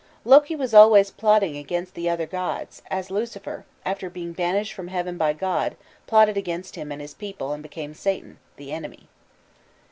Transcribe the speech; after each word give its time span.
Loki 0.25 0.55
was 0.55 0.73
always 0.73 1.11
plotting 1.11 1.55
against 1.57 1.93
the 1.93 2.09
other 2.09 2.25
gods, 2.25 2.81
as 2.89 3.11
Lucifer, 3.11 3.65
after 3.85 4.09
being 4.09 4.33
banished 4.33 4.73
from 4.73 4.87
Heaven 4.87 5.15
by 5.15 5.31
God, 5.31 5.75
plotted 6.07 6.37
against 6.37 6.75
him 6.75 6.91
and 6.91 6.99
his 6.99 7.13
people, 7.13 7.51
and 7.53 7.61
became 7.61 7.93
Satan, 7.93 8.39
"the 8.55 8.71
enemy." 8.71 9.09